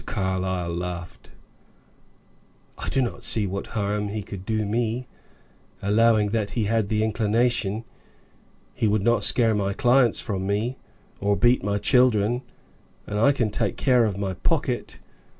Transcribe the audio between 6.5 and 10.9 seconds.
he had the inclination. He would not scare my clients from me,